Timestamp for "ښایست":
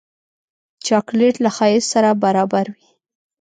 1.55-1.89